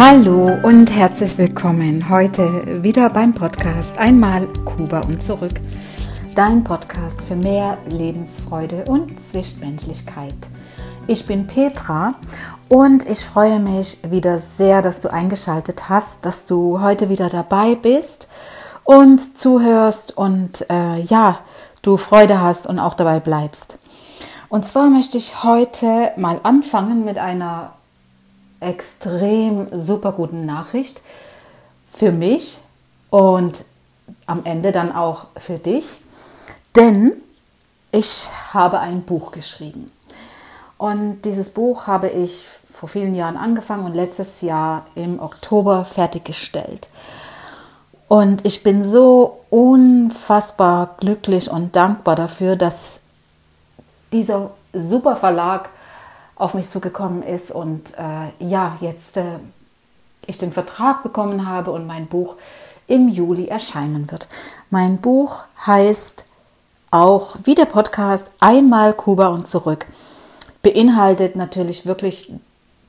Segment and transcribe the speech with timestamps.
[0.00, 5.54] Hallo und herzlich willkommen heute wieder beim Podcast Einmal Kuba und zurück.
[6.36, 10.36] Dein Podcast für mehr Lebensfreude und Zwischenmenschlichkeit.
[11.08, 12.14] Ich bin Petra
[12.68, 17.74] und ich freue mich wieder sehr, dass du eingeschaltet hast, dass du heute wieder dabei
[17.74, 18.28] bist
[18.84, 21.40] und zuhörst und äh, ja,
[21.82, 23.80] du Freude hast und auch dabei bleibst.
[24.48, 27.72] Und zwar möchte ich heute mal anfangen mit einer
[28.60, 31.00] extrem super guten Nachricht
[31.92, 32.58] für mich
[33.10, 33.64] und
[34.26, 35.98] am Ende dann auch für dich,
[36.76, 37.12] denn
[37.92, 39.90] ich habe ein Buch geschrieben.
[40.76, 46.88] Und dieses Buch habe ich vor vielen Jahren angefangen und letztes Jahr im Oktober fertiggestellt.
[48.06, 53.00] Und ich bin so unfassbar glücklich und dankbar dafür, dass
[54.12, 55.68] dieser super Verlag
[56.38, 59.24] auf mich zugekommen ist und äh, ja, jetzt äh,
[60.26, 62.36] ich den Vertrag bekommen habe und mein Buch
[62.86, 64.28] im Juli erscheinen wird.
[64.70, 66.24] Mein Buch heißt
[66.90, 69.86] auch wie der Podcast Einmal Kuba und zurück.
[70.62, 72.32] Beinhaltet natürlich wirklich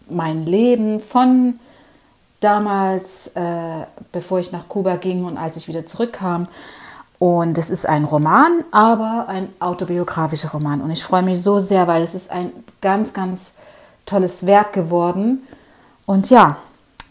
[0.10, 1.60] mein Leben von
[2.40, 6.48] damals, äh, bevor ich nach Kuba ging und als ich wieder zurückkam,
[7.20, 10.80] und es ist ein Roman, aber ein autobiografischer Roman.
[10.80, 13.56] Und ich freue mich so sehr, weil es ist ein ganz, ganz
[14.06, 15.46] tolles Werk geworden.
[16.06, 16.58] Und ja,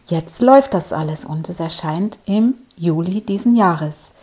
[0.06, 4.15] jetzt läuft das alles und es erscheint im Juli diesen Jahres.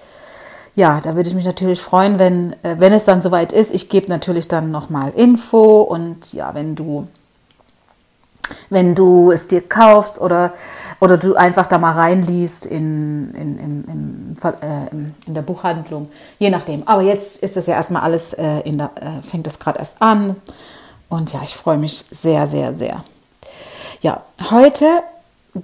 [0.74, 3.74] Ja, da würde ich mich natürlich freuen, wenn, äh, wenn es dann soweit ist.
[3.74, 7.08] Ich gebe natürlich dann nochmal Info und ja, wenn du
[8.70, 10.54] wenn du es dir kaufst oder,
[11.00, 16.50] oder du einfach da mal reinliest in, in, in, in, äh, in der Buchhandlung, je
[16.50, 16.88] nachdem.
[16.88, 20.02] Aber jetzt ist das ja erstmal alles, äh, in der, äh, fängt das gerade erst
[20.02, 20.36] an.
[21.10, 23.04] Und ja, ich freue mich sehr, sehr, sehr.
[24.02, 24.86] Ja, heute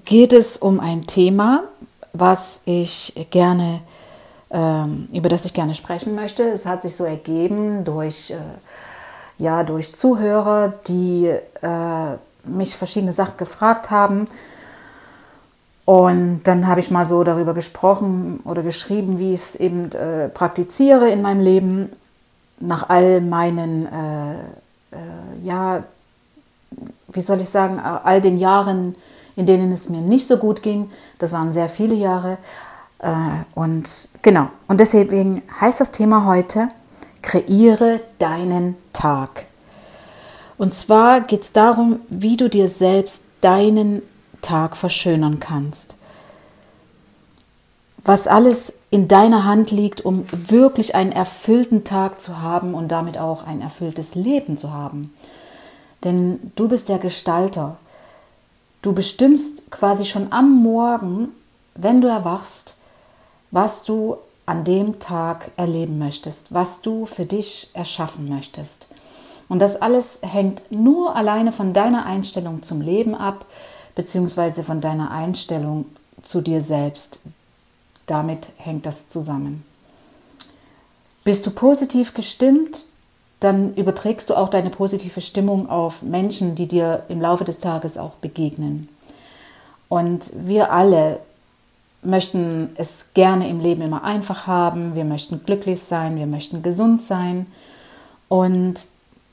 [0.05, 1.63] geht es um ein Thema,
[2.13, 3.81] was ich gerne,
[4.49, 6.43] ähm, über das ich gerne sprechen möchte.
[6.43, 8.35] Es hat sich so ergeben durch, äh,
[9.37, 14.27] ja, durch Zuhörer, die äh, mich verschiedene Sachen gefragt haben.
[15.85, 20.29] Und dann habe ich mal so darüber gesprochen oder geschrieben, wie ich es eben äh,
[20.29, 21.89] praktiziere in meinem Leben,
[22.59, 24.33] nach all meinen, äh,
[24.91, 25.83] äh, ja,
[27.11, 28.95] wie soll ich sagen, all den Jahren,
[29.35, 30.91] in denen es mir nicht so gut ging.
[31.17, 32.37] Das waren sehr viele Jahre.
[32.99, 33.09] Äh,
[33.55, 36.69] und genau, und deswegen heißt das Thema heute,
[37.21, 39.45] kreiere deinen Tag.
[40.57, 44.03] Und zwar geht es darum, wie du dir selbst deinen
[44.41, 45.95] Tag verschönern kannst.
[48.03, 53.17] Was alles in deiner Hand liegt, um wirklich einen erfüllten Tag zu haben und damit
[53.17, 55.13] auch ein erfülltes Leben zu haben.
[56.03, 57.77] Denn du bist der Gestalter.
[58.81, 61.29] Du bestimmst quasi schon am Morgen,
[61.75, 62.75] wenn du erwachst,
[63.51, 68.87] was du an dem Tag erleben möchtest, was du für dich erschaffen möchtest.
[69.47, 73.45] Und das alles hängt nur alleine von deiner Einstellung zum Leben ab,
[73.95, 75.85] beziehungsweise von deiner Einstellung
[76.21, 77.19] zu dir selbst.
[78.05, 79.63] Damit hängt das zusammen.
[81.23, 82.85] Bist du positiv gestimmt,
[83.39, 87.97] dann überträgst du auch deine positive Stimmung auf Menschen, die dir im Laufe des Tages
[87.97, 88.89] auch begegnen.
[89.89, 91.19] Und wir alle
[92.03, 97.01] möchten es gerne im Leben immer einfach haben, wir möchten glücklich sein, wir möchten gesund
[97.01, 97.47] sein.
[98.27, 98.75] Und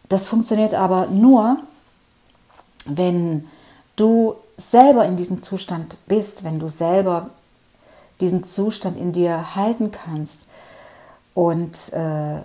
[0.08, 1.58] das funktioniert aber nur,
[2.84, 3.46] wenn
[3.96, 7.30] du selber in diesem Zustand bist, wenn du selber
[8.20, 10.48] diesen Zustand in dir halten kannst
[11.32, 12.40] und äh,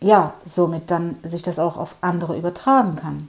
[0.00, 3.28] ja, somit dann sich das auch auf andere übertragen kann.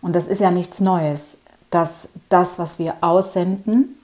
[0.00, 1.38] Und das ist ja nichts Neues,
[1.70, 3.96] dass das, was wir aussenden,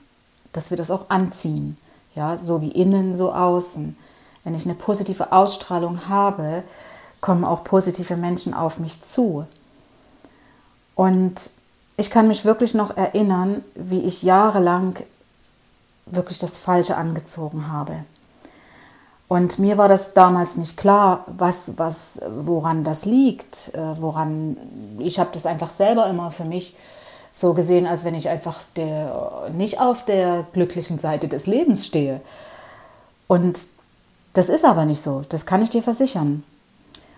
[0.53, 1.78] dass wir das auch anziehen.
[2.15, 3.96] Ja, so wie innen, so außen.
[4.44, 6.64] Wenn ich eine positive Ausstrahlung habe,
[7.20, 9.46] kommen auch positive Menschen auf mich zu.
[10.94, 11.50] Und
[11.97, 14.97] ich kann mich wirklich noch erinnern, wie ich jahrelang
[16.06, 18.05] wirklich das Falsche angezogen habe.
[19.29, 24.59] Und mir war das damals nicht klar, was, was, woran das liegt, äh, woran
[24.99, 26.77] ich habe das einfach selber immer für mich
[27.33, 32.21] so gesehen, als wenn ich einfach der, nicht auf der glücklichen Seite des Lebens stehe.
[33.27, 33.59] Und
[34.35, 36.44] das ist aber nicht so, das kann ich dir versichern.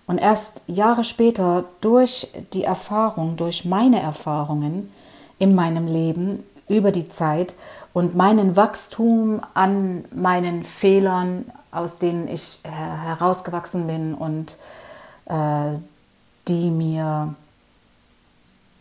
[0.07, 4.93] Und erst Jahre später durch die Erfahrung, durch meine Erfahrungen
[5.39, 7.55] in meinem Leben über die Zeit
[7.93, 14.57] und meinen Wachstum an meinen Fehlern, aus denen ich äh, herausgewachsen bin und
[15.27, 15.79] äh,
[16.49, 17.35] die mir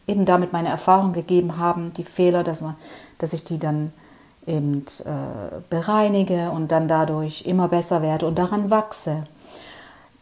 [0.08, 2.76] eben damit meine Erfahrung gegeben haben, die Fehler, dass, man,
[3.18, 3.94] dass ich die dann
[4.46, 9.24] eben äh, bereinige und dann dadurch immer besser werde und daran wachse.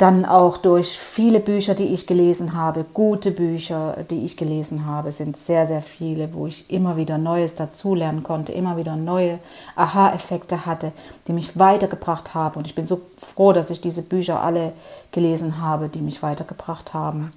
[0.02, 5.12] Dann auch durch viele Bücher, die ich gelesen habe, gute Bücher, die ich gelesen habe,
[5.12, 9.38] sind sehr, sehr viele, wo ich immer wieder Neues dazulernen konnte, immer wieder neue
[9.76, 10.92] Aha-Effekte hatte,
[11.28, 12.58] die mich weitergebracht haben.
[12.58, 14.74] Und ich bin so froh, dass ich diese Bücher alle
[15.12, 17.32] gelesen habe, die mich weitergebracht haben.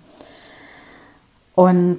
[1.54, 1.98] Und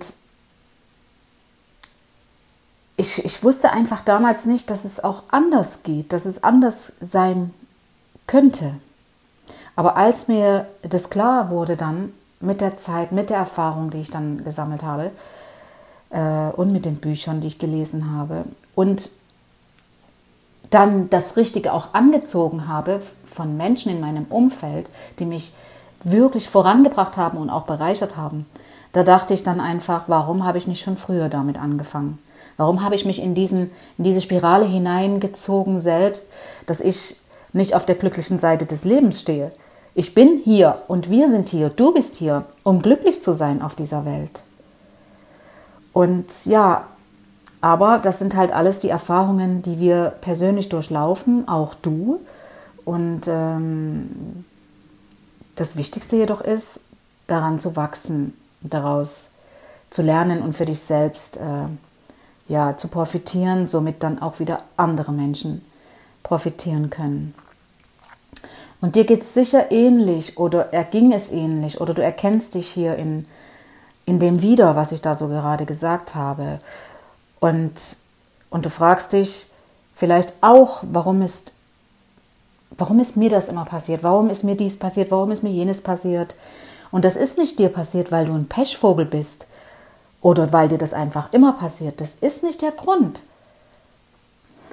[2.97, 7.53] ich, ich wusste einfach damals nicht, dass es auch anders geht, dass es anders sein
[8.25, 8.73] könnte.
[9.75, 14.09] Aber als mir das klar wurde dann mit der Zeit, mit der Erfahrung, die ich
[14.09, 15.11] dann gesammelt habe
[16.09, 19.09] äh, und mit den Büchern, die ich gelesen habe und
[20.69, 24.89] dann das Richtige auch angezogen habe von Menschen in meinem Umfeld,
[25.19, 25.53] die mich
[26.03, 28.45] wirklich vorangebracht haben und auch bereichert haben,
[28.93, 32.17] da dachte ich dann einfach, warum habe ich nicht schon früher damit angefangen?
[32.57, 36.31] Warum habe ich mich in, diesen, in diese Spirale hineingezogen selbst,
[36.65, 37.17] dass ich
[37.51, 39.51] nicht auf der glücklichen Seite des Lebens stehe?
[39.97, 43.75] Ich bin hier und wir sind hier, du bist hier, um glücklich zu sein auf
[43.75, 44.43] dieser Welt.
[45.93, 46.87] Und ja,
[47.61, 52.19] aber das sind halt alles die Erfahrungen, die wir persönlich durchlaufen, auch du.
[52.83, 54.43] Und ähm,
[55.55, 56.81] das Wichtigste jedoch ist,
[57.27, 59.29] daran zu wachsen, daraus
[59.89, 61.67] zu lernen und für dich selbst äh,
[62.49, 65.63] ja, zu profitieren, somit dann auch wieder andere Menschen
[66.21, 67.33] profitieren können.
[68.81, 72.95] Und dir geht es sicher ähnlich oder erging es ähnlich oder du erkennst dich hier
[72.95, 73.25] in,
[74.05, 76.59] in dem wieder, was ich da so gerade gesagt habe.
[77.39, 77.97] Und,
[78.49, 79.47] und du fragst dich
[79.95, 81.53] vielleicht auch, warum ist,
[82.77, 84.03] warum ist mir das immer passiert?
[84.03, 85.11] Warum ist mir dies passiert?
[85.11, 86.35] Warum ist mir jenes passiert?
[86.91, 89.47] Und das ist nicht dir passiert, weil du ein Pechvogel bist
[90.21, 92.01] oder weil dir das einfach immer passiert.
[92.01, 93.21] Das ist nicht der Grund.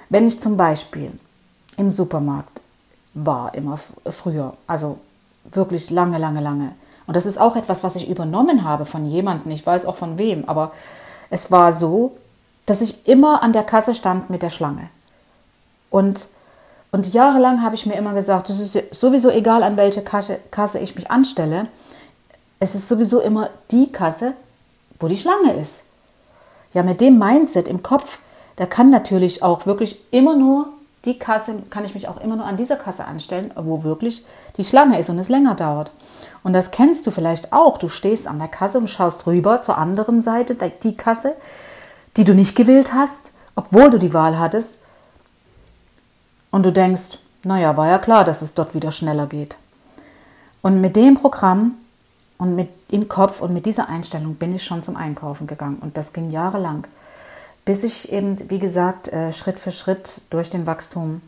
[0.08, 1.12] Wenn ich zum Beispiel
[1.76, 2.62] im Supermarkt
[3.14, 3.79] war immer
[4.11, 4.55] früher.
[4.67, 4.99] Also
[5.44, 6.73] wirklich lange, lange, lange.
[7.06, 9.53] Und das ist auch etwas, was ich übernommen habe von jemandem.
[9.53, 10.49] Ich weiß auch von wem.
[10.49, 10.73] Aber
[11.31, 12.17] es war so,
[12.67, 14.88] dass ich immer an der Kasse stand mit der Schlange.
[15.91, 16.29] Und,
[16.91, 20.79] und jahrelang habe ich mir immer gesagt, es ist sowieso egal, an welche Kasse, Kasse
[20.79, 21.67] ich mich anstelle.
[22.61, 24.35] Es ist sowieso immer die Kasse,
[25.00, 25.85] wo die Schlange ist.
[26.73, 28.20] Ja, mit dem Mindset im Kopf,
[28.56, 30.69] da kann natürlich auch wirklich immer nur
[31.04, 34.25] die Kasse kann ich mich auch immer nur an dieser Kasse anstellen, wo wirklich
[34.56, 35.90] die Schlange ist und es länger dauert.
[36.44, 37.78] Und das kennst du vielleicht auch.
[37.78, 41.34] Du stehst an der Kasse und schaust rüber zur anderen Seite, die Kasse,
[42.16, 44.78] die du nicht gewählt hast, obwohl du die Wahl hattest.
[46.50, 49.56] Und du denkst, naja, war ja klar, dass es dort wieder schneller geht.
[50.60, 51.75] Und mit dem Programm
[52.38, 55.78] und mit im Kopf und mit dieser Einstellung bin ich schon zum Einkaufen gegangen.
[55.81, 56.87] Und das ging jahrelang
[57.64, 61.23] bis ich eben, wie gesagt, äh, Schritt für Schritt durch den Wachstum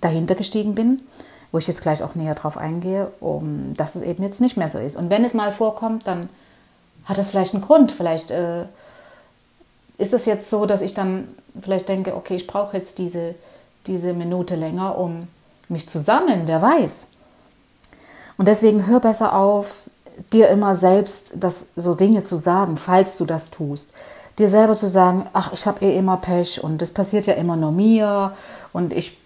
[0.00, 1.02] dahinter gestiegen bin,
[1.52, 4.68] wo ich jetzt gleich auch näher drauf eingehe, um, dass es eben jetzt nicht mehr
[4.68, 4.96] so ist.
[4.96, 6.28] Und wenn es mal vorkommt, dann
[7.04, 7.92] hat es vielleicht einen Grund.
[7.92, 8.62] Vielleicht äh,
[9.98, 11.28] ist es jetzt so, dass ich dann
[11.60, 13.34] vielleicht denke, okay, ich brauche jetzt diese,
[13.86, 15.28] diese Minute länger, um
[15.68, 17.08] mich zu sammeln, wer weiß.
[18.36, 19.82] Und deswegen hör besser auf,
[20.32, 23.92] dir immer selbst das, so Dinge zu sagen, falls du das tust
[24.38, 27.56] dir selber zu sagen, ach, ich habe eh immer Pech und das passiert ja immer
[27.56, 28.32] nur mir
[28.72, 29.16] und ich,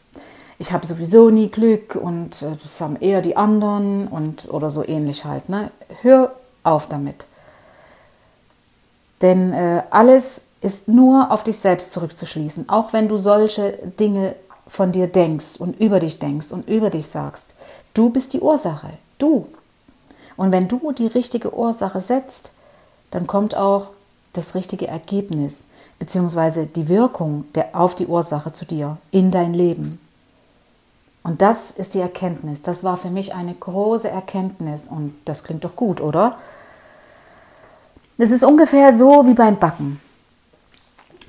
[0.58, 4.86] ich habe sowieso nie Glück und äh, das haben eher die anderen und oder so
[4.86, 5.48] ähnlich halt.
[5.48, 5.70] Ne?
[6.02, 7.26] Hör auf damit.
[9.22, 14.34] Denn äh, alles ist nur auf dich selbst zurückzuschließen, auch wenn du solche Dinge
[14.66, 17.54] von dir denkst und über dich denkst und über dich sagst.
[17.94, 19.48] Du bist die Ursache, du.
[20.36, 22.52] Und wenn du die richtige Ursache setzt,
[23.10, 23.90] dann kommt auch
[24.32, 25.68] das richtige Ergebnis
[25.98, 26.66] bzw.
[26.66, 30.00] die Wirkung der, auf die Ursache zu dir in dein Leben.
[31.22, 32.62] Und das ist die Erkenntnis.
[32.62, 36.36] Das war für mich eine große Erkenntnis und das klingt doch gut, oder?
[38.16, 40.00] Es ist ungefähr so wie beim Backen.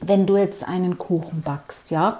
[0.01, 2.19] Wenn du jetzt einen Kuchen backst, ja?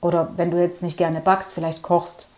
[0.00, 2.28] Oder wenn du jetzt nicht gerne backst, vielleicht kochst.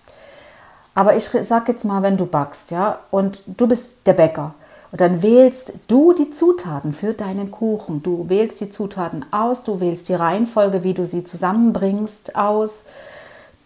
[0.95, 4.55] Aber ich sag jetzt mal, wenn du backst, ja, und du bist der Bäcker
[4.93, 8.03] und dann wählst du die Zutaten für deinen Kuchen.
[8.03, 12.85] Du wählst die Zutaten aus, du wählst die Reihenfolge, wie du sie zusammenbringst, aus.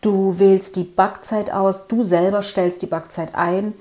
[0.03, 3.73] Du wählst die Backzeit aus, du selber stellst die Backzeit ein.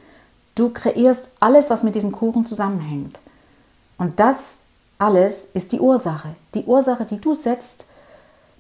[0.55, 3.19] Du kreierst alles, was mit diesem Kuchen zusammenhängt.
[3.97, 4.59] Und das
[4.97, 6.29] alles ist die Ursache.
[6.53, 7.87] Die Ursache, die du setzt,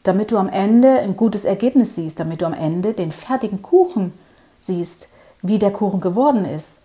[0.03, 4.11] damit du am Ende ein gutes Ergebnis siehst, damit du am Ende den fertigen Kuchen
[4.59, 5.07] siehst,
[5.41, 6.79] wie der Kuchen geworden ist.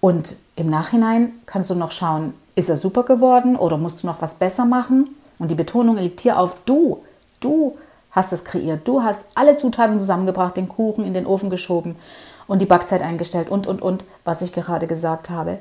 [0.00, 4.22] Und im Nachhinein kannst du noch schauen, ist er super geworden oder musst du noch
[4.22, 5.14] was besser machen?
[5.38, 7.02] Und die Betonung liegt hier auf du.
[7.40, 7.76] Du
[8.10, 8.86] hast es kreiert.
[8.86, 11.96] Du hast alle Zutaten zusammengebracht, den Kuchen in den Ofen geschoben
[12.46, 15.58] und die Backzeit eingestellt und, und, und, was ich gerade gesagt habe.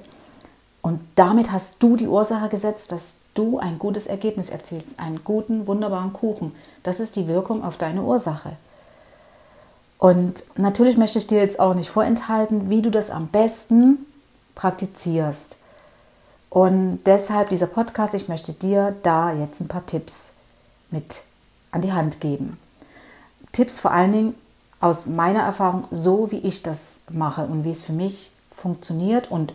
[0.81, 5.67] Und damit hast du die Ursache gesetzt, dass du ein gutes Ergebnis erzielst, einen guten,
[5.67, 6.55] wunderbaren Kuchen.
[6.83, 8.53] Das ist die Wirkung auf deine Ursache.
[9.99, 14.05] Und natürlich möchte ich dir jetzt auch nicht vorenthalten, wie du das am besten
[14.57, 15.57] praktizierst.
[16.49, 20.33] Und deshalb dieser Podcast, ich möchte dir da jetzt ein paar Tipps
[20.89, 21.21] mit
[21.71, 22.57] an die Hand geben.
[23.51, 24.35] Tipps vor allen Dingen
[24.79, 29.53] aus meiner Erfahrung, so wie ich das mache und wie es für mich funktioniert und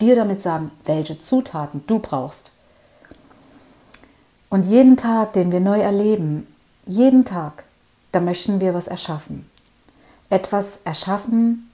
[0.00, 2.50] dir damit sagen, welche Zutaten du brauchst.
[4.50, 6.46] Und jeden Tag, den wir neu erleben,
[6.84, 7.64] jeden Tag,
[8.10, 9.48] da möchten wir was erschaffen.
[10.30, 11.71] Etwas erschaffen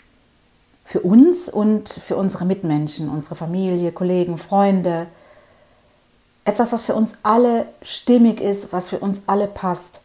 [0.89, 5.07] für uns und für unsere Mitmenschen, unsere Familie, Kollegen, Freunde.
[6.47, 10.01] Etwas, was für uns alle stimmig ist, was für uns alle passt.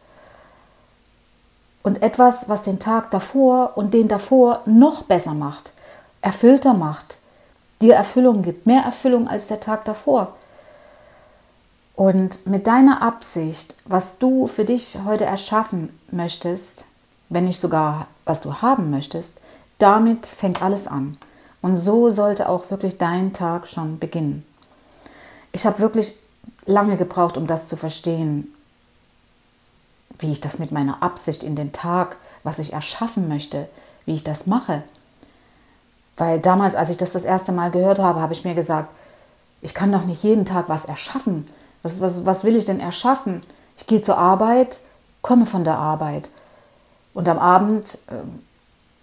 [1.82, 5.72] Und etwas, was den Tag davor und den davor noch besser macht,
[6.20, 7.16] erfüllter macht,
[7.80, 10.34] dir Erfüllung gibt, mehr Erfüllung als der Tag davor.
[11.96, 16.84] Und mit deiner Absicht, was du für dich heute erschaffen möchtest,
[17.30, 19.38] wenn nicht sogar was du haben möchtest,
[19.84, 21.18] damit fängt alles an.
[21.60, 24.42] Und so sollte auch wirklich dein Tag schon beginnen.
[25.52, 26.16] Ich habe wirklich
[26.64, 28.48] lange gebraucht, um das zu verstehen,
[30.18, 33.68] wie ich das mit meiner Absicht in den Tag, was ich erschaffen möchte,
[34.06, 34.82] wie ich das mache.
[36.16, 38.88] Weil damals, als ich das das erste Mal gehört habe, habe ich mir gesagt,
[39.60, 41.46] ich kann doch nicht jeden Tag was erschaffen.
[41.82, 43.42] Was, was, was will ich denn erschaffen?
[43.76, 44.80] Ich gehe zur Arbeit,
[45.20, 46.30] komme von der Arbeit.
[47.12, 48.14] Und am Abend äh,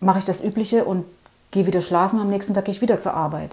[0.01, 1.05] mache ich das Übliche und
[1.51, 2.19] gehe wieder schlafen.
[2.19, 3.51] Am nächsten Tag gehe ich wieder zur Arbeit.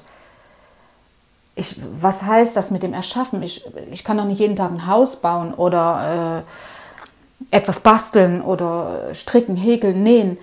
[1.55, 3.43] Ich, was heißt das mit dem Erschaffen?
[3.43, 6.45] Ich, ich kann doch nicht jeden Tag ein Haus bauen oder
[7.51, 10.39] äh, etwas basteln oder stricken, häkeln, nähen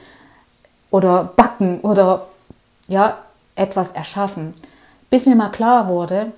[0.92, 2.28] oder backen oder
[2.88, 3.18] ja,
[3.56, 4.54] etwas erschaffen,
[5.10, 6.32] bis mir mal klar wurde,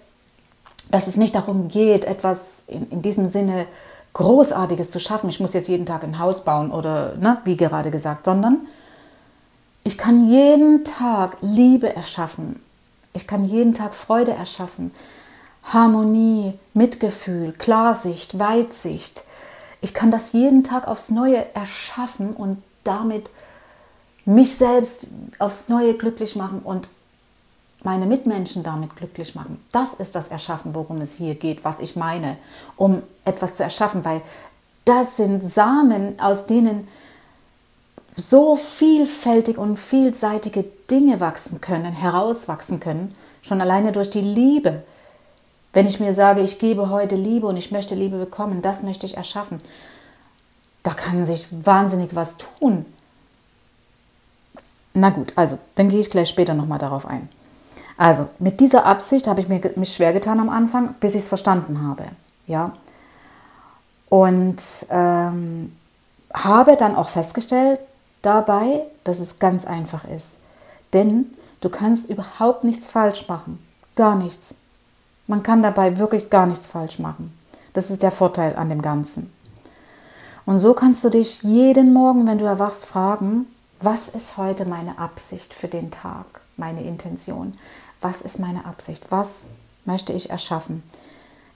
[0.91, 3.65] dass es nicht darum geht, etwas in, in diesem Sinne
[4.13, 5.29] Großartiges zu schaffen.
[5.29, 8.67] Ich muss jetzt jeden Tag ein Haus bauen oder, ne, wie gerade gesagt, sondern
[9.87, 12.61] ich kann jeden Tag Liebe erschaffen.
[13.13, 14.93] Ich kann jeden Tag Freude erschaffen.
[15.63, 19.23] Harmonie, Mitgefühl, Klarsicht, Weitsicht.
[19.79, 23.29] Ich kann das jeden Tag aufs Neue erschaffen und damit
[24.25, 25.07] mich selbst
[25.39, 26.89] aufs Neue glücklich machen und
[27.81, 29.63] meine Mitmenschen damit glücklich machen.
[29.71, 32.35] Das ist das Erschaffen, worum es hier geht, was ich meine,
[32.75, 34.19] um etwas zu erschaffen, weil
[34.83, 36.89] das sind Samen, aus denen
[38.17, 44.83] so vielfältig und vielseitige Dinge wachsen können, herauswachsen können, schon alleine durch die Liebe.
[45.71, 49.05] Wenn ich mir sage, ich gebe heute Liebe und ich möchte Liebe bekommen, das möchte
[49.05, 49.61] ich erschaffen,
[50.81, 52.85] da kann sich wahnsinnig was tun.
[54.95, 57.29] Na gut, also, dann gehe ich gleich später nochmal darauf ein.
[57.97, 61.27] Also, mit dieser Absicht habe ich mir, mich schwer getan am Anfang, bis ich es
[61.29, 62.05] verstanden habe.
[62.47, 62.71] Ja.
[64.09, 64.57] Und
[64.89, 65.75] ähm,
[66.33, 67.79] habe dann auch festgestellt
[68.21, 70.39] dabei, dass es ganz einfach ist.
[70.93, 71.27] Denn
[71.61, 73.59] du kannst überhaupt nichts falsch machen.
[73.95, 74.55] Gar nichts.
[75.27, 77.37] Man kann dabei wirklich gar nichts falsch machen.
[77.73, 79.31] Das ist der Vorteil an dem Ganzen.
[80.45, 83.45] Und so kannst du dich jeden Morgen, wenn du erwachst, fragen,
[83.81, 87.53] was ist heute meine Absicht für den Tag, meine Intention?
[87.99, 89.07] Was ist meine Absicht?
[89.09, 89.43] Was
[89.85, 90.83] möchte ich erschaffen?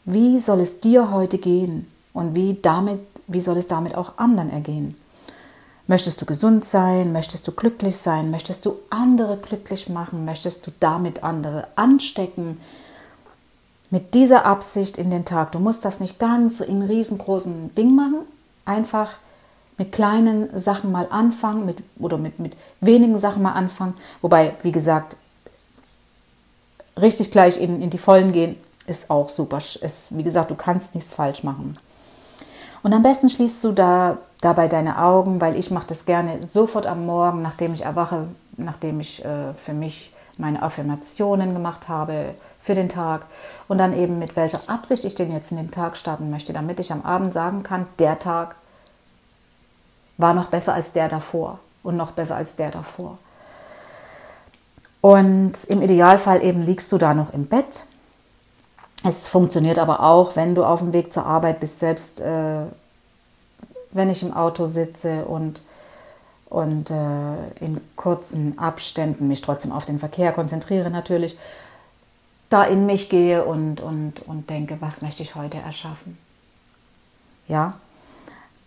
[0.04, 1.88] Wie soll es dir heute gehen?
[2.14, 4.96] Und wie, damit, wie soll es damit auch anderen ergehen?
[5.92, 7.12] Möchtest du gesund sein?
[7.12, 8.32] Möchtest du glücklich sein?
[8.32, 10.24] Möchtest du andere glücklich machen?
[10.24, 12.62] Möchtest du damit andere anstecken?
[13.90, 15.52] Mit dieser Absicht in den Tag.
[15.52, 18.22] Du musst das nicht ganz in riesengroßen Ding machen.
[18.64, 19.16] Einfach
[19.78, 23.96] mit kleinen Sachen mal anfangen mit, oder mit, mit wenigen Sachen mal anfangen.
[24.22, 25.18] Wobei, wie gesagt,
[26.96, 28.56] richtig gleich in, in die Vollen gehen
[28.88, 29.58] ist auch super.
[29.58, 31.78] Ist, wie gesagt, du kannst nichts falsch machen.
[32.84, 36.88] Und am besten schließt du da dabei deine Augen, weil ich mache das gerne sofort
[36.88, 38.26] am Morgen, nachdem ich erwache,
[38.58, 43.22] nachdem ich äh, für mich meine Affirmationen gemacht habe für den Tag
[43.68, 46.80] und dann eben mit welcher Absicht ich den jetzt in den Tag starten möchte, damit
[46.80, 48.56] ich am Abend sagen kann, der Tag
[50.18, 53.18] war noch besser als der davor und noch besser als der davor.
[55.02, 57.86] Und im Idealfall eben liegst du da noch im Bett.
[59.04, 62.62] Es funktioniert aber auch, wenn du auf dem Weg zur Arbeit bist, selbst äh,
[63.92, 65.64] wenn ich im Auto sitze und,
[66.50, 71.38] und äh, in kurzen Abständen mich trotzdem auf den Verkehr konzentriere natürlich,
[72.50, 76.18] da in mich gehe und, und, und denke, was möchte ich heute erschaffen.
[77.48, 77.72] Ja,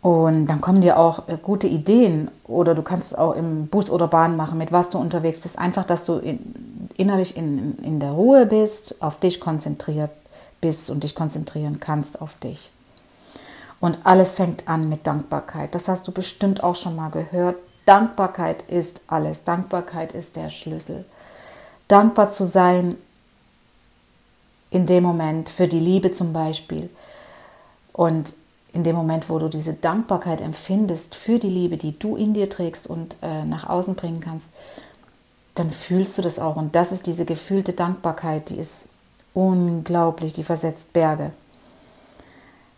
[0.02, 3.88] und dann kommen dir auch äh, gute Ideen oder du kannst es auch im Bus
[3.88, 5.58] oder Bahn machen, mit was du unterwegs bist.
[5.58, 10.10] Einfach, dass du in, innerlich in, in der Ruhe bist, auf dich konzentriert
[10.64, 12.70] bist und dich konzentrieren kannst auf dich.
[13.80, 15.74] Und alles fängt an mit Dankbarkeit.
[15.74, 17.56] Das hast du bestimmt auch schon mal gehört.
[17.84, 19.44] Dankbarkeit ist alles.
[19.44, 21.04] Dankbarkeit ist der Schlüssel.
[21.86, 22.96] Dankbar zu sein
[24.70, 26.88] in dem Moment für die Liebe zum Beispiel.
[27.92, 28.32] Und
[28.72, 32.48] in dem Moment, wo du diese Dankbarkeit empfindest für die Liebe, die du in dir
[32.48, 34.54] trägst und äh, nach außen bringen kannst,
[35.56, 36.56] dann fühlst du das auch.
[36.56, 38.88] Und das ist diese gefühlte Dankbarkeit, die ist
[39.34, 41.32] unglaublich, die versetzt Berge.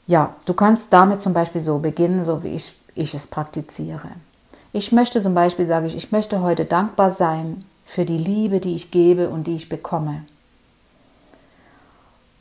[0.07, 4.09] Ja, du kannst damit zum Beispiel so beginnen, so wie ich, ich es praktiziere.
[4.73, 8.75] Ich möchte zum Beispiel, sage ich, ich möchte heute dankbar sein für die Liebe, die
[8.75, 10.23] ich gebe und die ich bekomme.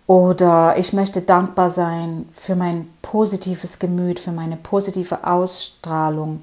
[0.08, 6.42] Oder ich möchte dankbar sein für mein positives Gemüt, für meine positive Ausstrahlung,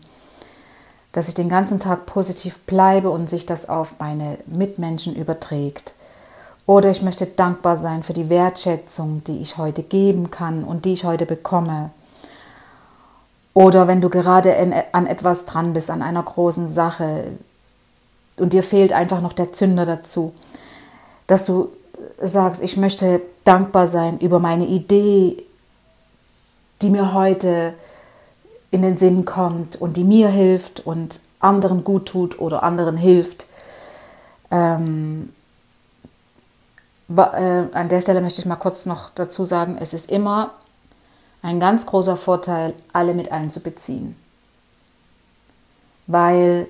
[1.12, 5.94] dass ich den ganzen Tag positiv bleibe und sich das auf meine Mitmenschen überträgt.
[6.66, 10.92] Oder ich möchte dankbar sein für die Wertschätzung, die ich heute geben kann und die
[10.92, 11.90] ich heute bekomme.
[13.54, 14.56] Oder wenn du gerade
[14.92, 17.32] an etwas dran bist, an einer großen Sache
[18.38, 20.32] und dir fehlt einfach noch der Zünder dazu,
[21.26, 21.68] dass du
[22.20, 25.44] sagst, ich möchte dankbar sein über meine Idee,
[26.80, 27.74] die mir heute
[28.70, 33.46] in den Sinn kommt und die mir hilft und anderen gut tut oder anderen hilft.
[34.50, 35.41] Ähm, äh,
[37.20, 40.52] an der Stelle möchte ich mal kurz noch dazu sagen, es ist immer
[41.42, 44.16] ein ganz großer Vorteil, alle mit einzubeziehen.
[46.06, 46.68] Weil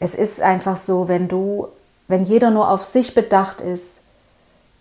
[0.00, 1.68] es ist einfach so, wenn du,
[2.08, 4.02] wenn jeder nur auf sich bedacht ist,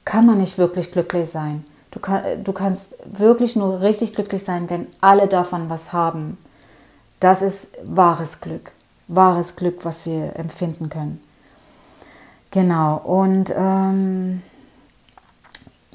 [0.06, 1.66] kann man nicht wirklich glücklich sein.
[1.92, 6.38] Du, kann, du kannst wirklich nur richtig glücklich sein, wenn alle davon was haben.
[7.20, 8.72] Das ist wahres Glück,
[9.08, 11.24] wahres Glück, was wir empfinden können.
[12.54, 14.44] Genau, und ähm,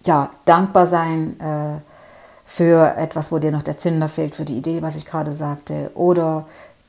[0.05, 1.79] ja, dankbar sein äh,
[2.45, 5.93] für etwas, wo dir noch der Zünder fehlt, für die Idee, was ich gerade sagte.
[5.95, 6.47] Oder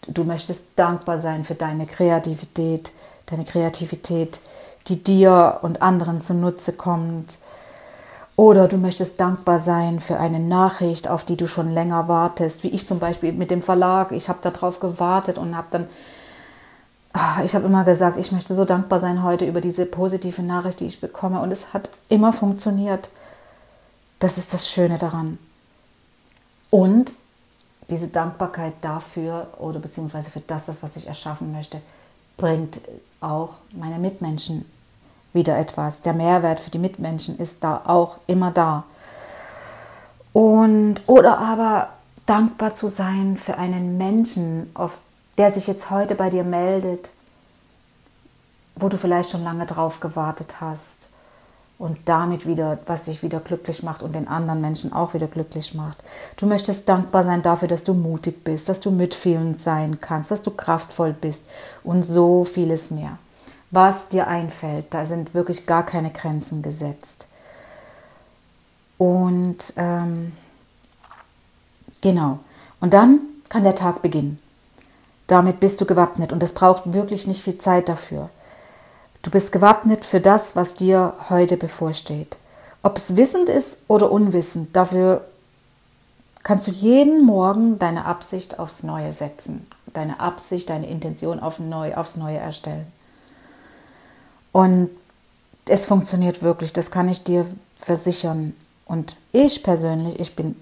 [0.07, 2.89] du möchtest dankbar sein für deine Kreativität,
[3.27, 4.39] deine Kreativität,
[4.87, 7.37] die dir und anderen zunutze kommt.
[8.35, 12.69] Oder du möchtest dankbar sein für eine Nachricht, auf die du schon länger wartest, wie
[12.69, 14.13] ich zum Beispiel mit dem Verlag.
[14.13, 15.87] Ich habe darauf gewartet und habe dann
[17.43, 20.85] ich habe immer gesagt, ich möchte so dankbar sein heute über diese positive Nachricht, die
[20.85, 21.41] ich bekomme.
[21.41, 23.09] Und es hat immer funktioniert.
[24.19, 25.39] Das ist das Schöne daran.
[26.69, 27.11] Und
[27.89, 31.81] diese Dankbarkeit dafür oder beziehungsweise für das, was ich erschaffen möchte,
[32.37, 32.79] bringt
[33.21, 34.65] auch meine Mitmenschen
[35.33, 36.01] wieder etwas.
[36.01, 38.83] Der Mehrwert für die Mitmenschen ist da auch immer da.
[40.31, 41.89] Und oder aber
[42.25, 44.99] dankbar zu sein für einen Menschen, auf
[45.39, 47.09] der sich jetzt heute bei dir meldet,
[48.75, 51.07] wo du vielleicht schon lange drauf gewartet hast
[51.77, 55.73] und damit wieder, was dich wieder glücklich macht und den anderen Menschen auch wieder glücklich
[55.73, 55.97] macht.
[56.35, 60.41] Du möchtest dankbar sein dafür, dass du mutig bist, dass du mitfühlend sein kannst, dass
[60.41, 61.45] du kraftvoll bist
[61.85, 63.17] und so vieles mehr.
[63.71, 67.27] Was dir einfällt, da sind wirklich gar keine Grenzen gesetzt.
[68.97, 70.33] Und ähm,
[72.01, 72.39] genau.
[72.81, 74.37] Und dann kann der Tag beginnen.
[75.29, 78.31] Damit bist du gewappnet und es braucht wirklich nicht viel Zeit dafür.
[79.21, 82.37] Du bist gewappnet für das, was dir heute bevorsteht.
[82.81, 85.23] Ob es wissend ist oder unwissend, dafür
[86.41, 91.93] kannst du jeden Morgen deine Absicht aufs Neue setzen, deine Absicht, deine Intention auf neu,
[91.93, 92.87] aufs Neue erstellen.
[94.51, 94.89] Und
[95.67, 98.55] es funktioniert wirklich, das kann ich dir versichern.
[98.85, 100.55] Und ich persönlich, ich bin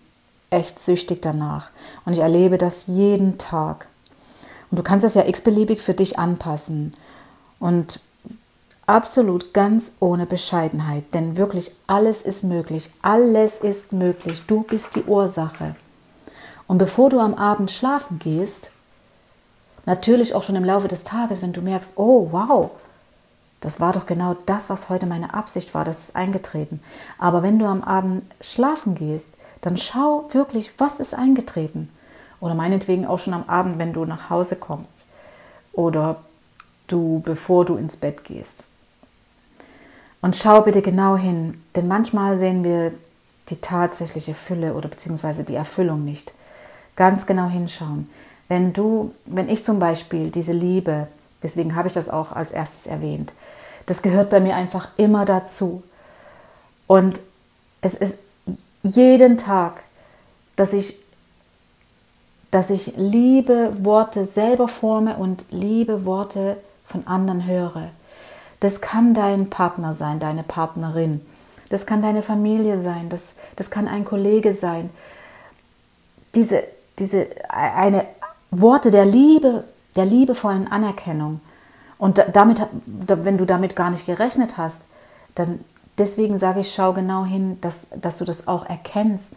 [0.50, 1.70] echt süchtig danach.
[2.04, 3.88] Und ich erlebe das jeden Tag.
[4.70, 6.94] Und du kannst das ja x-beliebig für dich anpassen.
[7.60, 8.00] Und
[8.86, 12.90] absolut ganz ohne Bescheidenheit, denn wirklich alles ist möglich.
[13.02, 14.44] Alles ist möglich.
[14.48, 15.76] Du bist die Ursache.
[16.68, 18.72] Und bevor du am Abend schlafen gehst,
[19.86, 22.72] natürlich auch schon im Laufe des Tages, wenn du merkst, oh wow,
[23.62, 26.82] das war doch genau das, was heute meine Absicht war, das ist eingetreten.
[27.18, 31.90] Aber wenn du am Abend schlafen gehst, dann schau wirklich, was ist eingetreten.
[32.40, 35.06] Oder meinetwegen auch schon am Abend, wenn du nach Hause kommst.
[35.74, 36.18] Oder
[36.88, 38.66] du, bevor du ins Bett gehst.
[40.22, 42.94] Und schau bitte genau hin, denn manchmal sehen wir
[43.50, 46.34] die tatsächliche Fülle oder beziehungsweise die Erfüllung nicht.
[46.96, 48.10] Ganz genau hinschauen.
[48.48, 51.08] Wenn du, wenn ich zum Beispiel diese Liebe,
[51.44, 53.34] deswegen habe ich das auch als erstes erwähnt,
[53.86, 55.84] das gehört bei mir einfach immer dazu.
[56.88, 57.22] Und
[57.82, 58.20] es ist
[58.84, 59.84] jeden Tag,
[60.56, 60.98] dass ich,
[62.58, 67.90] dass ich liebe Worte selber forme und liebe Worte von anderen höre.
[68.62, 71.22] Das kann dein Partner sein, deine Partnerin.
[71.70, 73.10] Das kann deine Familie sein.
[73.10, 74.90] Das, das kann ein Kollege sein.
[76.34, 76.64] Diese,
[76.98, 78.06] diese eine
[78.50, 79.64] Worte der Liebe,
[79.96, 81.42] der liebevollen Anerkennung.
[82.00, 84.88] Und damit, wenn du damit gar nicht gerechnet hast,
[85.36, 85.60] dann
[86.00, 89.36] deswegen sage ich, schau genau hin, dass, dass du das auch erkennst.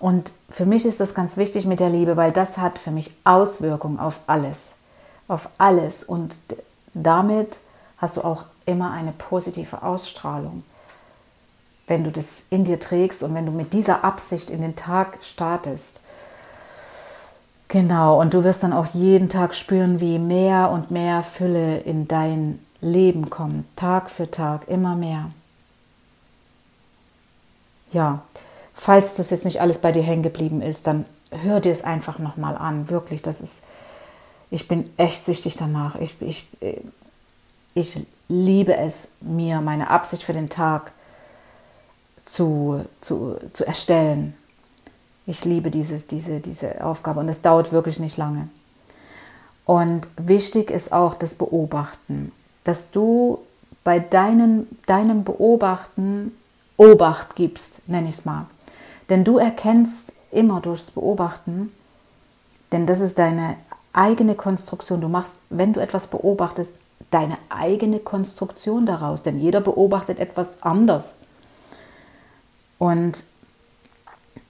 [0.00, 3.14] Und für mich ist das ganz wichtig mit der Liebe, weil das hat für mich
[3.24, 4.76] Auswirkungen auf alles.
[5.28, 6.02] Auf alles.
[6.02, 6.34] Und
[6.94, 7.58] damit
[7.98, 10.64] hast du auch immer eine positive Ausstrahlung.
[11.86, 15.18] Wenn du das in dir trägst und wenn du mit dieser Absicht in den Tag
[15.22, 16.00] startest.
[17.68, 22.08] Genau, und du wirst dann auch jeden Tag spüren, wie mehr und mehr Fülle in
[22.08, 25.30] dein Leben kommt, Tag für Tag, immer mehr.
[27.92, 28.22] Ja,
[28.80, 32.18] falls das jetzt nicht alles bei dir hängen geblieben ist, dann hör dir es einfach
[32.18, 32.88] nochmal an.
[32.88, 33.56] Wirklich, das ist,
[34.50, 35.96] ich bin echt süchtig danach.
[35.96, 36.48] Ich, ich,
[37.74, 40.92] ich liebe es, mir meine Absicht für den Tag
[42.24, 44.34] zu, zu, zu erstellen.
[45.26, 48.48] Ich liebe diese, diese, diese Aufgabe und es dauert wirklich nicht lange.
[49.66, 52.32] Und wichtig ist auch das Beobachten,
[52.64, 53.40] dass du
[53.84, 56.32] bei deinen, deinem Beobachten
[56.78, 58.46] Obacht gibst, nenne ich es mal.
[59.10, 61.72] Denn du erkennst immer durchs Beobachten,
[62.72, 63.56] denn das ist deine
[63.92, 65.00] eigene Konstruktion.
[65.00, 66.74] Du machst, wenn du etwas beobachtest,
[67.10, 71.16] deine eigene Konstruktion daraus, denn jeder beobachtet etwas anders.
[72.78, 73.24] Und,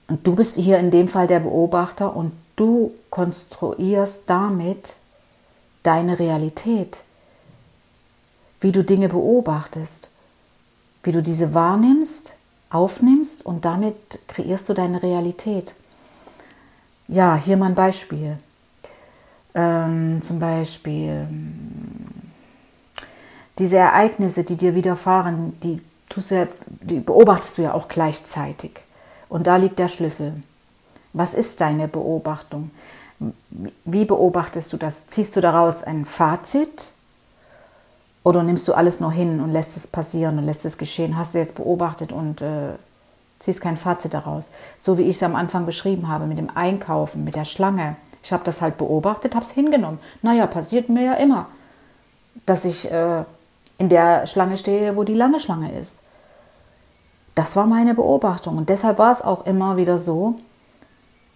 [0.09, 4.96] du bist hier in dem Fall der Beobachter und du konstruierst damit
[5.83, 7.03] deine Realität,
[8.61, 10.11] wie du Dinge beobachtest,
[11.03, 12.37] wie du diese wahrnimmst,
[12.71, 13.97] aufnimmst und damit
[14.29, 15.75] kreierst du deine Realität.
[17.09, 18.39] Ja, hier mal ein Beispiel.
[19.55, 21.27] Ähm, zum Beispiel
[23.59, 26.47] diese Ereignisse, die dir widerfahren, die, tust du ja,
[26.81, 28.73] die beobachtest du ja auch gleichzeitig.
[29.29, 30.43] Und da liegt der Schlüssel.
[31.13, 32.71] Was ist deine Beobachtung?
[33.85, 35.09] Wie beobachtest du das?
[35.09, 36.93] Ziehst du daraus ein Fazit?
[38.23, 41.17] Oder nimmst du alles nur hin und lässt es passieren und lässt es geschehen?
[41.17, 42.75] Hast du jetzt beobachtet und äh,
[43.39, 44.51] ziehst kein Fazit daraus?
[44.77, 47.97] So wie ich es am Anfang beschrieben habe mit dem Einkaufen, mit der Schlange.
[48.23, 49.99] Ich habe das halt beobachtet, habe es hingenommen.
[50.21, 51.47] Naja, passiert mir ja immer,
[52.45, 53.25] dass ich äh,
[53.79, 56.03] in der Schlange stehe, wo die lange Schlange ist.
[57.35, 58.59] Das war meine Beobachtung.
[58.59, 60.35] Und deshalb war es auch immer wieder so,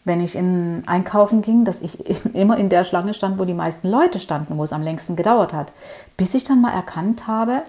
[0.04, 1.98] wenn ich in Einkaufen ging, dass ich
[2.34, 5.52] immer in der Schlange stand, wo die meisten Leute standen, wo es am längsten gedauert
[5.52, 5.72] hat.
[6.16, 7.62] Bis ich dann mal erkannt habe,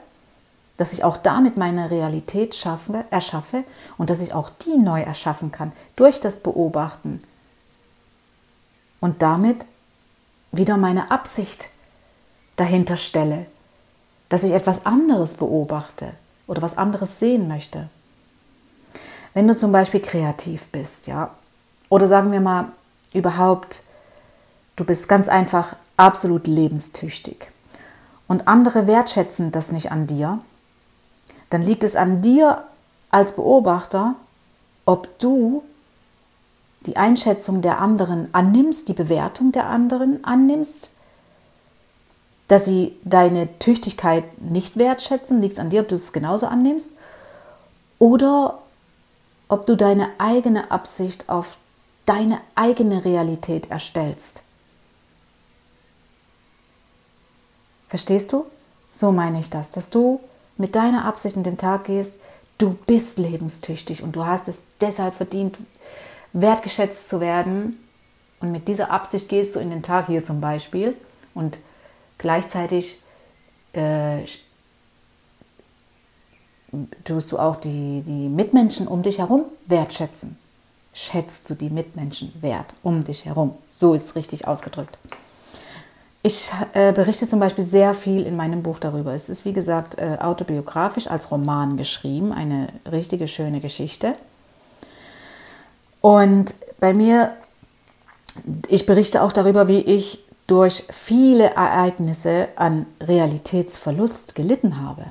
[0.77, 3.63] dass ich auch damit meine Realität schaffe, erschaffe
[3.97, 7.23] und dass ich auch die neu erschaffen kann durch das Beobachten.
[8.99, 9.65] Und damit
[10.51, 11.69] wieder meine Absicht
[12.57, 13.45] dahinter stelle
[14.29, 16.11] dass ich etwas anderes beobachte
[16.47, 17.89] oder was anderes sehen möchte.
[19.33, 21.35] Wenn du zum Beispiel kreativ bist, ja,
[21.89, 22.71] oder sagen wir mal
[23.13, 23.81] überhaupt,
[24.75, 27.51] du bist ganz einfach absolut lebenstüchtig.
[28.27, 30.39] Und andere wertschätzen das nicht an dir,
[31.49, 32.63] dann liegt es an dir
[33.11, 34.15] als Beobachter,
[34.85, 35.63] ob du
[36.85, 40.91] die Einschätzung der anderen annimmst, die Bewertung der anderen annimmst
[42.47, 46.97] dass sie deine Tüchtigkeit nicht wertschätzen, liegt es an dir, ob du es genauso annimmst,
[47.97, 48.59] oder
[49.47, 51.57] ob du deine eigene Absicht auf
[52.05, 54.43] deine eigene Realität erstellst.
[57.87, 58.45] Verstehst du?
[58.91, 60.19] So meine ich das, dass du
[60.57, 62.15] mit deiner Absicht in den Tag gehst,
[62.57, 65.57] du bist lebenstüchtig und du hast es deshalb verdient,
[66.33, 67.77] wertgeschätzt zu werden.
[68.39, 70.95] Und mit dieser Absicht gehst du in den Tag hier zum Beispiel
[71.33, 71.57] und
[72.17, 73.01] Gleichzeitig
[73.73, 74.19] äh,
[77.03, 80.37] tust du auch die, die Mitmenschen um dich herum wertschätzen.
[80.97, 83.53] Schätzt du die Mitmenschen wert um dich herum.
[83.67, 84.97] So ist es richtig ausgedrückt.
[86.23, 89.13] Ich äh, berichte zum Beispiel sehr viel in meinem Buch darüber.
[89.13, 94.15] Es ist, wie gesagt, äh, autobiografisch als Roman geschrieben, eine richtige schöne Geschichte.
[95.99, 97.33] Und bei mir,
[98.69, 105.07] ich berichte auch darüber, wie ich durch viele Ereignisse an Realitätsverlust gelitten habe.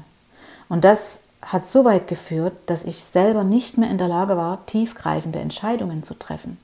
[0.71, 4.65] Und das hat so weit geführt, dass ich selber nicht mehr in der Lage war,
[4.67, 6.59] tiefgreifende Entscheidungen zu treffen.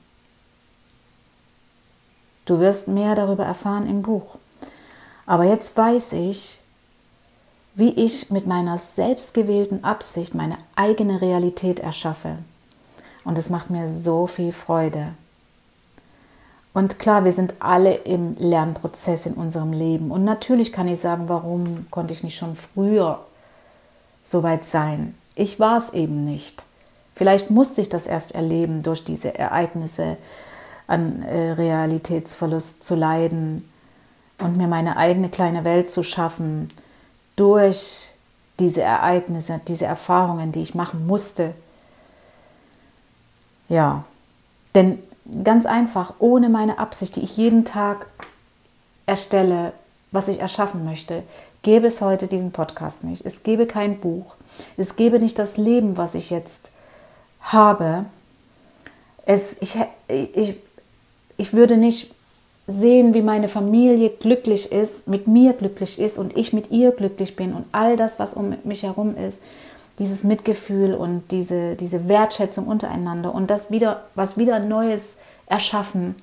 [2.45, 4.37] Du wirst mehr darüber erfahren im Buch.
[5.25, 6.59] Aber jetzt weiß ich,
[7.75, 12.37] wie ich mit meiner selbstgewählten Absicht meine eigene Realität erschaffe.
[13.23, 15.09] Und es macht mir so viel Freude.
[16.73, 20.09] Und klar, wir sind alle im Lernprozess in unserem Leben.
[20.09, 23.19] Und natürlich kann ich sagen, warum konnte ich nicht schon früher
[24.23, 25.15] so weit sein?
[25.35, 26.63] Ich war es eben nicht.
[27.15, 30.17] Vielleicht musste ich das erst erleben, durch diese Ereignisse
[30.87, 33.69] an äh, Realitätsverlust zu leiden
[34.39, 36.69] und mir meine eigene kleine Welt zu schaffen
[37.35, 38.11] durch
[38.59, 41.53] diese Ereignisse, diese Erfahrungen, die ich machen musste.
[43.69, 44.03] Ja,
[44.75, 44.99] denn
[45.43, 48.07] ganz einfach, ohne meine Absicht, die ich jeden Tag
[49.05, 49.73] erstelle,
[50.11, 51.23] was ich erschaffen möchte,
[51.63, 53.25] gäbe es heute diesen Podcast nicht.
[53.25, 54.35] Es gäbe kein Buch.
[54.77, 56.71] Es gäbe nicht das Leben, was ich jetzt
[57.41, 58.05] habe.
[59.25, 60.55] Es, ich, ich,
[61.37, 62.13] ich würde nicht
[62.67, 67.35] sehen, wie meine Familie glücklich ist, mit mir glücklich ist und ich mit ihr glücklich
[67.35, 69.43] bin und all das, was um mich herum ist,
[69.99, 76.15] dieses Mitgefühl und diese, diese Wertschätzung untereinander und das wieder, was wieder Neues erschaffen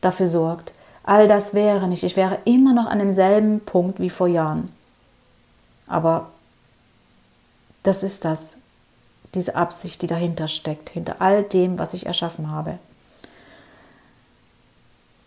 [0.00, 0.72] dafür sorgt.
[1.02, 2.02] All das wäre nicht.
[2.02, 4.75] Ich wäre immer noch an demselben Punkt wie vor Jahren.
[5.86, 6.30] Aber
[7.82, 8.56] das ist das,
[9.34, 12.78] diese Absicht, die dahinter steckt, hinter all dem, was ich erschaffen habe.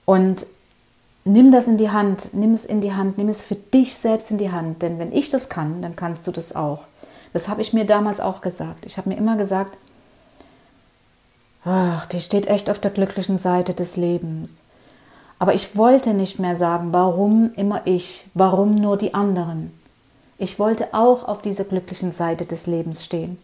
[0.06, 0.46] Und
[1.24, 4.32] nimm das in die Hand, nimm es in die Hand, nimm es für dich selbst
[4.32, 4.82] in die Hand.
[4.82, 6.84] Denn wenn ich das kann, dann kannst du das auch.
[7.34, 8.86] Das habe ich mir damals auch gesagt.
[8.86, 9.78] Ich habe mir immer gesagt,
[11.64, 14.62] ach, die steht echt auf der glücklichen Seite des Lebens.
[15.38, 19.79] Aber ich wollte nicht mehr sagen, warum immer ich, warum nur die anderen.
[20.40, 23.38] Ich wollte auch auf dieser glücklichen Seite des Lebens stehen.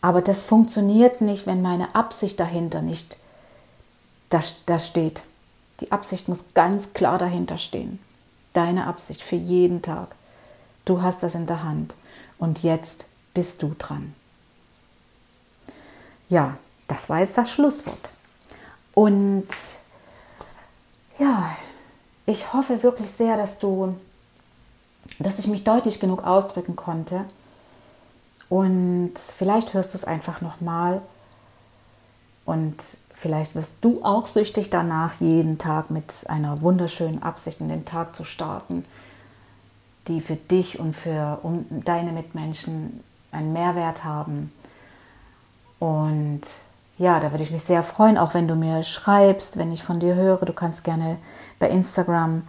[0.00, 3.16] Aber das funktioniert nicht, wenn meine Absicht dahinter nicht
[4.30, 5.22] da, da steht.
[5.80, 7.98] Die Absicht muss ganz klar dahinter stehen.
[8.52, 10.08] Deine Absicht für jeden Tag.
[10.84, 11.94] Du hast das in der Hand.
[12.38, 14.14] Und jetzt bist du dran.
[16.28, 18.10] Ja, das war jetzt das Schlusswort.
[18.92, 19.48] Und
[21.18, 21.56] ja,
[22.26, 23.96] ich hoffe wirklich sehr, dass du,
[25.18, 27.24] dass ich mich deutlich genug ausdrücken konnte.
[28.48, 31.02] Und vielleicht hörst du es einfach nochmal.
[32.44, 32.76] Und
[33.12, 38.16] vielleicht wirst du auch süchtig danach, jeden Tag mit einer wunderschönen Absicht in den Tag
[38.16, 38.84] zu starten
[40.08, 44.52] die für dich und für um deine Mitmenschen einen Mehrwert haben.
[45.78, 46.42] Und
[46.96, 50.00] ja, da würde ich mich sehr freuen, auch wenn du mir schreibst, wenn ich von
[50.00, 50.44] dir höre.
[50.44, 51.18] Du kannst gerne
[51.58, 52.42] bei Instagram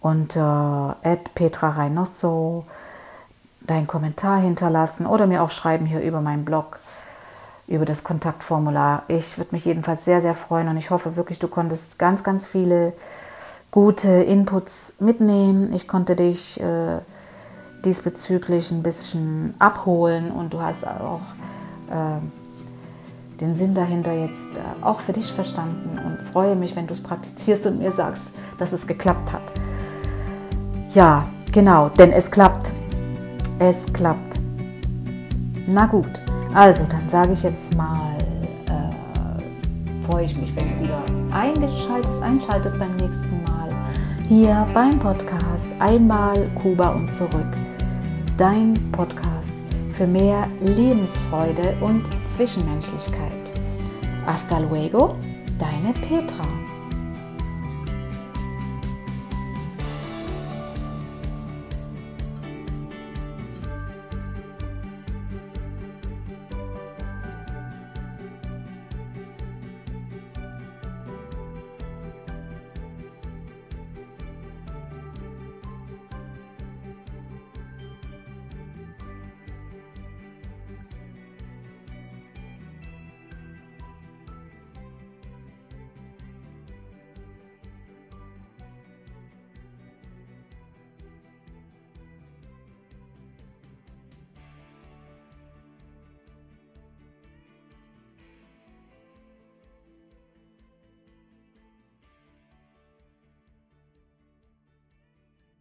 [0.00, 0.96] unter
[1.34, 2.64] Petra Reynoso
[3.60, 6.80] deinen Kommentar hinterlassen oder mir auch schreiben hier über meinen Blog,
[7.66, 9.02] über das Kontaktformular.
[9.08, 12.46] Ich würde mich jedenfalls sehr, sehr freuen und ich hoffe wirklich, du konntest ganz, ganz
[12.46, 12.94] viele
[13.70, 15.74] gute Inputs mitnehmen.
[15.74, 16.98] Ich konnte dich äh,
[17.84, 21.20] diesbezüglich ein bisschen abholen und du hast auch
[21.90, 22.20] äh,
[23.40, 27.02] den Sinn dahinter jetzt äh, auch für dich verstanden und freue mich, wenn du es
[27.02, 29.42] praktizierst und mir sagst, dass es geklappt hat.
[30.94, 32.72] Ja, genau, denn es klappt.
[33.58, 34.38] Es klappt.
[35.66, 36.22] Na gut,
[36.54, 38.16] also dann sage ich jetzt mal,
[38.68, 43.68] äh, freue ich mich, wenn du wieder eingeschaltet, einschaltest beim nächsten Mal
[44.28, 47.52] hier beim Podcast Einmal Kuba und zurück.
[48.36, 49.54] Dein Podcast
[49.90, 53.32] für mehr Lebensfreude und Zwischenmenschlichkeit.
[54.26, 55.16] Hasta luego,
[55.58, 56.44] deine Petra.